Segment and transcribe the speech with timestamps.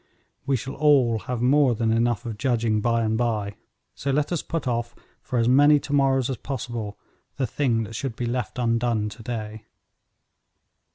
[0.47, 3.57] We shall all have more than enough of judging by and by.
[3.93, 6.97] So let us put off for as many to morrows as possible
[7.37, 9.65] the thing that should be left undone to day.